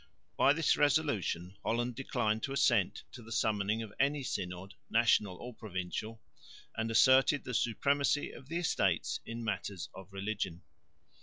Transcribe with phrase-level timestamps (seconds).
[0.35, 5.53] By this resolution Holland declined to assent to the summoning of any Synod, National or
[5.53, 6.19] Provincial,
[6.75, 10.63] and asserted the supremacy of the Estates in matters of religion.